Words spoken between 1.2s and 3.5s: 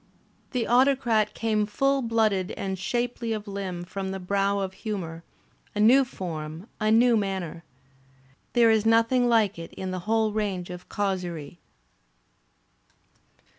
came full blooded and shapely of